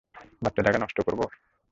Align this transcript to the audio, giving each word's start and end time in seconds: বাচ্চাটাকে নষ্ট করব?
বাচ্চাটাকে 0.41 0.79
নষ্ট 0.79 0.97
করব? 1.01 1.21